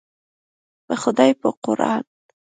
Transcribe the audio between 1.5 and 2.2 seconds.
قوران.